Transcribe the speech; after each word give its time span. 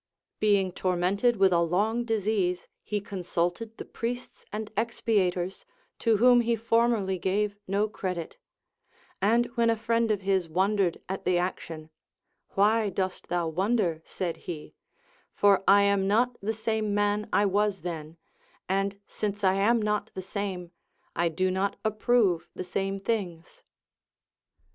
Being 0.39 0.71
tormented 0.71 1.35
with 1.37 1.53
a 1.53 1.61
long 1.61 2.05
disease, 2.05 2.67
he 2.81 3.01
consulted 3.01 3.77
the 3.77 3.85
priests 3.85 4.45
and 4.51 4.73
expiators, 4.75 5.63
to 5.99 6.17
Avhom 6.17 6.41
he 6.41 6.55
formerly 6.55 7.19
gave 7.19 7.55
no 7.67 7.87
credit; 7.87 8.39
and 9.21 9.47
Avhen 9.51 9.71
a 9.71 9.75
friend 9.75 10.09
of 10.09 10.21
his 10.21 10.49
wondered 10.49 10.99
at 11.07 11.23
the 11.23 11.37
action, 11.37 11.91
AVhy 12.57 12.91
dost 12.95 13.27
thou 13.27 13.47
wonder, 13.47 14.01
said 14.03 14.37
he, 14.49 14.73
for 15.35 15.63
I 15.67 15.83
am 15.83 16.07
not 16.07 16.35
the 16.41 16.51
same 16.53 16.95
man 16.95 17.29
I 17.31 17.45
was 17.45 17.81
then; 17.81 18.17
and 18.67 18.99
since 19.05 19.43
I 19.43 19.53
am 19.53 19.79
not 19.79 20.09
the 20.15 20.23
same, 20.23 20.71
I 21.15 21.29
do 21.29 21.51
not 21.51 21.75
approve 21.85 22.49
the 22.55 22.63
same 22.63 22.97
things. 22.97 23.61